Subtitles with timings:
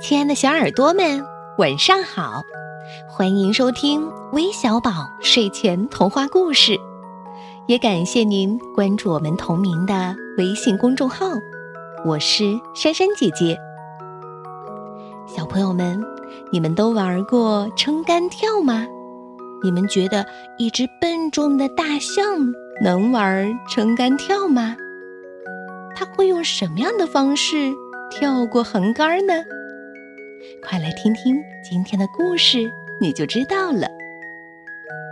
[0.00, 1.24] 亲爱的小耳朵们，
[1.58, 2.42] 晚上好！
[3.08, 4.90] 欢迎收听微小宝
[5.20, 6.78] 睡前童话故事，
[7.66, 11.26] 也感谢您关注我们同名的微信公众号。
[12.04, 13.56] 我是珊珊姐姐。
[15.26, 16.02] 小朋友们，
[16.50, 18.86] 你们都玩过撑杆跳吗？
[19.62, 20.24] 你们觉得
[20.58, 22.24] 一只笨重的大象
[22.82, 24.76] 能玩撑杆跳吗？
[25.94, 27.70] 它会用什么样的方式
[28.10, 29.34] 跳过横杆呢？
[30.62, 33.86] 快来听听今天的故事，你就知道了。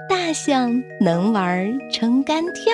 [0.09, 2.73] 大象能玩撑杆跳。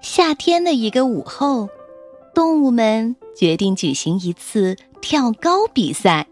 [0.00, 1.68] 夏天的一个午后，
[2.34, 6.26] 动物们决定举行一次跳高比赛。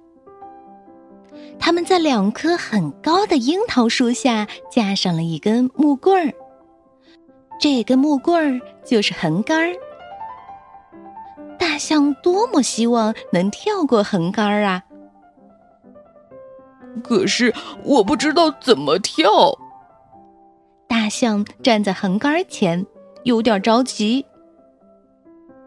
[1.59, 6.33] 他们在两棵很高的樱桃树下架上了一根木棍儿，
[7.59, 9.75] 这根木棍儿就是横杆儿。
[11.59, 14.83] 大象多么希望能跳过横杆儿啊！
[17.03, 17.53] 可是
[17.83, 19.59] 我不知道怎么跳。
[20.87, 22.87] 大象站在横杆儿前，
[23.25, 24.25] 有点着急。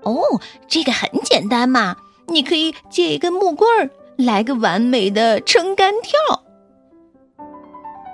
[0.03, 0.21] 哦，
[0.67, 3.89] 这个很简单嘛，你可以借一根木棍儿。
[4.17, 6.43] 来个完美的撑杆跳！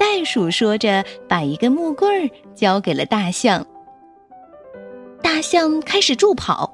[0.04, 3.66] 袋鼠说着，把一根木棍儿交给了大象。
[5.22, 6.70] 大象开始助跑，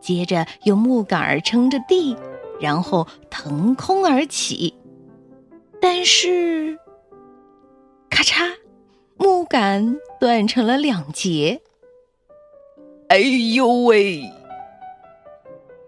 [0.00, 2.16] 接着用木杆儿撑着地，
[2.60, 4.74] 然后腾空而起。
[5.80, 6.76] 但是，
[8.10, 8.50] 咔嚓，
[9.16, 11.60] 木杆断成了两截。
[13.08, 14.20] 哎呦喂！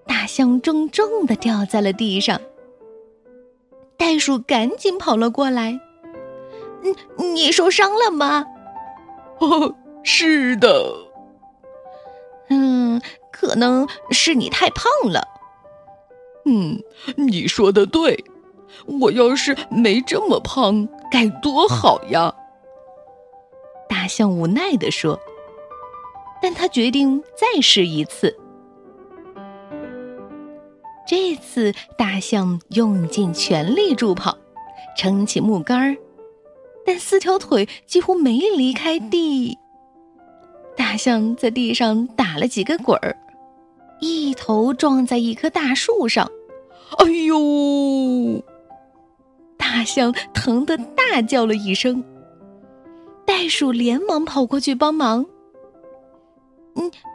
[0.07, 2.41] 大象重重的掉在了地上。
[3.97, 5.81] 袋鼠赶紧跑了过来。
[6.83, 8.45] “嗯，你受伤了吗
[9.41, 10.95] ？”“哦，是的。
[12.51, 13.01] ”“嗯，
[13.33, 15.27] 可能是你太胖了。
[16.47, 16.83] ”“嗯，
[17.17, 18.25] 你说的对。
[18.87, 22.35] 我要是没这么胖，该多好呀！”
[23.89, 25.19] 大象无奈地说。
[26.43, 28.35] 但他决定再试一次。
[31.07, 34.39] 这次大象用尽全力助跑，
[34.97, 35.97] 撑起木杆儿，
[36.91, 39.57] 但四条腿几乎没离开地。
[40.77, 43.17] 大象在地上打了几个滚儿，
[44.01, 46.29] 一头撞在一棵大树上。
[46.99, 48.43] 哎呦！
[49.57, 52.03] 大象疼得大叫了一声。
[53.25, 55.25] 袋鼠连忙跑过去帮忙。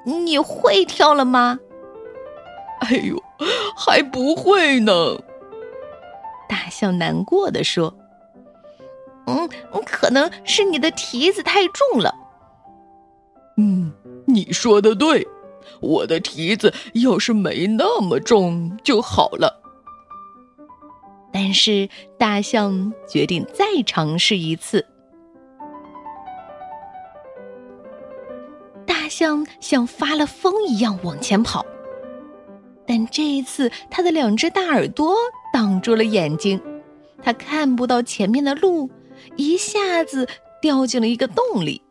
[0.05, 1.59] 你你会跳了吗？
[2.79, 3.21] 哎呦，
[3.75, 4.93] 还不会呢！
[6.47, 7.93] 大象难过的说
[9.27, 9.49] ：“嗯，
[9.85, 12.13] 可能是你的蹄子太重了。”
[13.57, 13.91] 嗯，
[14.25, 15.25] 你说的对，
[15.79, 19.61] 我的蹄子要是没那么重就好了。
[21.31, 24.85] 但是大象决定再尝试一次。
[28.85, 31.65] 大象像发了疯一样往前跑。
[32.87, 35.15] 但这一次，它的两只大耳朵
[35.51, 36.61] 挡住了眼睛，
[37.21, 38.89] 它看不到前面的路，
[39.35, 40.27] 一下子
[40.61, 41.81] 掉进了一个洞里。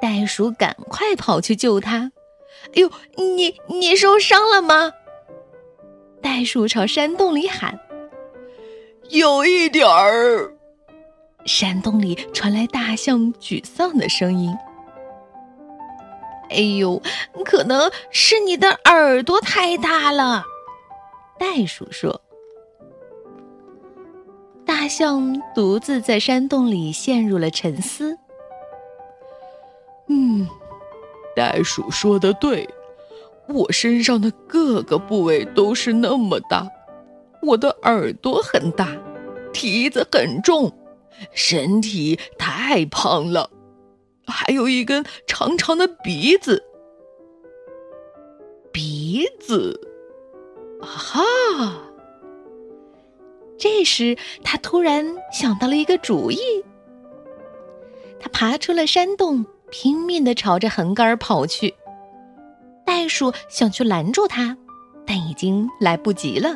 [0.00, 2.12] 袋鼠赶快跑去救他。
[2.68, 4.92] 哎呦，你你受伤了吗？
[6.22, 7.78] 袋鼠朝山洞里喊
[9.10, 10.54] ：“有一点儿。”
[11.44, 14.56] 山洞里传来大象沮丧的声音。
[16.50, 17.02] 哎呦，
[17.44, 20.44] 可能是你的耳朵太大了，
[21.38, 22.20] 袋鼠说。
[24.66, 28.16] 大象独自在山洞里陷入了沉思。
[30.08, 30.46] 嗯，
[31.36, 32.68] 袋鼠说的对，
[33.48, 36.66] 我身上的各个部位都是那么大，
[37.42, 38.88] 我的耳朵很大，
[39.52, 40.72] 蹄子很重，
[41.32, 43.50] 身体太胖了。
[44.26, 46.62] 还有一根长长的鼻子，
[48.72, 49.78] 鼻子，
[50.80, 51.22] 啊哈！
[53.64, 56.38] 这时他突然想到了一个主意，
[58.20, 61.74] 他爬出了山洞，拼命的朝着横杆跑去。
[62.84, 64.54] 袋鼠想去拦住他，
[65.06, 66.54] 但已经来不及了。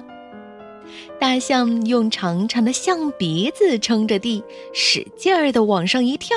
[1.19, 4.45] 大象用长长的象鼻子撑着地，
[4.75, 6.37] 使劲儿的往上一跳。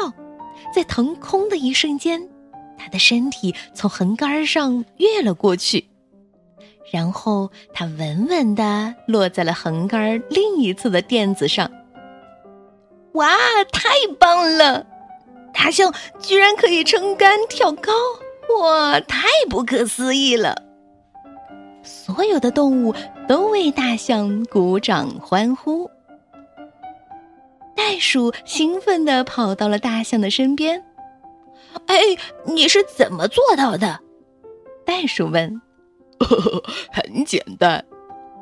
[0.74, 2.30] 在腾空的一瞬间，
[2.78, 5.84] 他的身体从横杆上跃了过去，
[6.90, 11.70] 然后它稳稳地落在了横杆另一侧的垫子上。
[13.14, 13.36] 哇，
[13.72, 13.90] 太
[14.20, 14.86] 棒了！
[15.54, 17.92] 大象居然可以撑杆跳高，
[18.62, 20.56] 哇，太不可思议了！
[21.84, 22.96] 所有的动物
[23.28, 25.90] 都为大象鼓掌欢呼。
[27.76, 30.84] 袋鼠兴奋地跑到了大象的身边。
[31.88, 31.98] “哎，
[32.46, 34.00] 你是怎么做到的？”
[34.86, 35.62] 袋鼠问。
[36.92, 37.84] “很简单，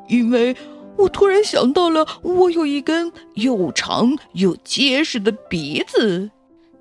[0.07, 0.55] 因为
[0.97, 6.29] 我突然想到了，我有一根又长又结实的鼻子。”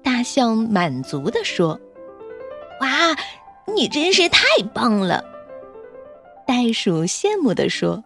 [0.02, 1.78] 大象满足地说。
[2.80, 3.16] “哇，
[3.74, 4.42] 你真是太
[4.72, 5.24] 棒了！”
[6.46, 8.04] 袋鼠羡慕地说。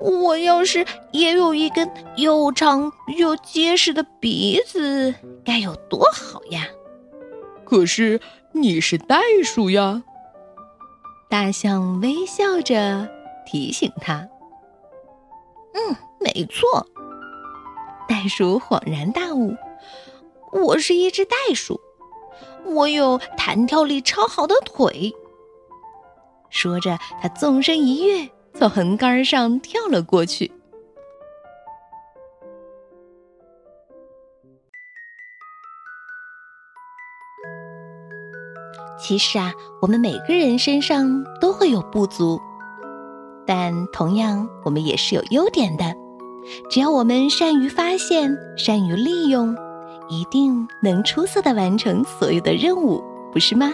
[0.00, 5.14] 我要是也有一根又长又结实的鼻子，
[5.44, 6.66] 该有多好呀！
[7.64, 8.20] 可是
[8.52, 10.02] 你是袋鼠呀。
[11.28, 13.08] 大象微笑着
[13.46, 14.28] 提醒他
[15.74, 16.86] ：“嗯，没错。”
[18.08, 19.54] 袋鼠恍然大悟
[20.52, 21.80] ：“我是一只袋鼠，
[22.64, 25.12] 我有弹跳力超好的腿。”
[26.50, 28.28] 说着，他纵身一跃。
[28.56, 30.52] 从横杆上跳了过去。
[38.98, 42.40] 其实啊，我们每个人身上都会有不足，
[43.46, 45.94] 但同样，我们也是有优点的。
[46.70, 49.56] 只要我们善于发现、善于利用，
[50.08, 53.02] 一定能出色的完成所有的任务，
[53.32, 53.72] 不是吗？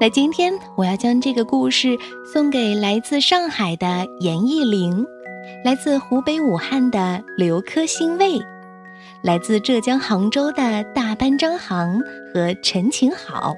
[0.00, 5.04] 那今天我要将这个故事送给来自上海的严艺玲，
[5.64, 8.40] 来自湖北武汉的刘科欣卫，
[9.22, 12.00] 来自浙江杭州的大班张航
[12.32, 13.54] 和陈晴好，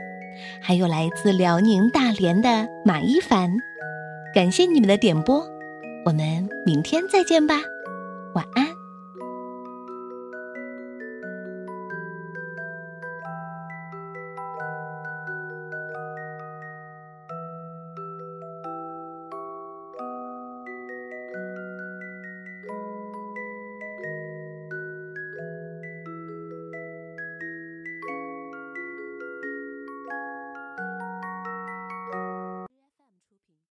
[0.61, 3.57] 还有来自辽宁大连的马一凡。
[4.35, 5.47] 感谢你们的点播，
[6.05, 7.61] 我们明天再见吧，
[8.35, 8.66] 晚安。